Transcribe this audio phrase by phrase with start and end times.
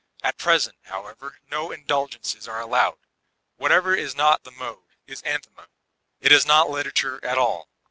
[0.23, 2.97] At present, however, no indulgences are allowed;
[3.57, 5.67] whatever is not the mode, is anathema;
[6.19, 7.69] it is not literature at all.